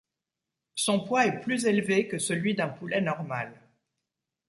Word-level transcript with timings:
Son 0.73 1.01
poids 1.01 1.27
est 1.27 1.41
plus 1.41 1.67
élevé 1.67 2.07
que 2.07 2.17
celui 2.17 2.55
d'un 2.55 2.69
poulet 2.69 3.01
normal. 3.01 3.53